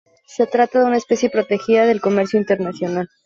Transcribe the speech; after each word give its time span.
Se 0.25 0.47
trata 0.47 0.79
de 0.79 0.85
una 0.85 0.97
especie 0.97 1.29
protegida 1.29 1.85
del 1.85 2.01
comercio 2.01 2.39
internacional. 2.39 3.07